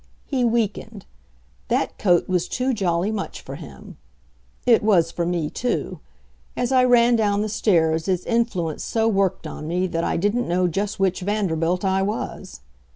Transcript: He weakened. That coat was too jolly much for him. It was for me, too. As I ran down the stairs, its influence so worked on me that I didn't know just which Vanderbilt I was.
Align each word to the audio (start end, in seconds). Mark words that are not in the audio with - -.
He 0.25 0.43
weakened. 0.43 1.05
That 1.67 1.99
coat 1.99 2.27
was 2.27 2.47
too 2.47 2.73
jolly 2.73 3.11
much 3.11 3.39
for 3.41 3.53
him. 3.53 3.97
It 4.65 4.81
was 4.81 5.11
for 5.11 5.27
me, 5.27 5.51
too. 5.51 5.99
As 6.57 6.71
I 6.71 6.83
ran 6.85 7.15
down 7.15 7.43
the 7.43 7.47
stairs, 7.49 8.07
its 8.07 8.25
influence 8.25 8.83
so 8.83 9.07
worked 9.07 9.45
on 9.45 9.67
me 9.67 9.85
that 9.85 10.03
I 10.03 10.17
didn't 10.17 10.47
know 10.47 10.67
just 10.67 10.99
which 10.99 11.19
Vanderbilt 11.21 11.85
I 11.85 12.01
was. 12.01 12.61